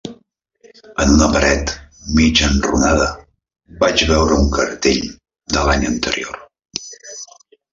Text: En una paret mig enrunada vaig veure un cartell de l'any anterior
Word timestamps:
En 1.03 1.11
una 1.15 1.27
paret 1.33 1.73
mig 2.19 2.41
enrunada 2.47 3.09
vaig 3.85 4.03
veure 4.13 4.41
un 4.47 4.51
cartell 4.57 5.01
de 5.57 5.67
l'any 5.69 5.89
anterior 5.95 6.45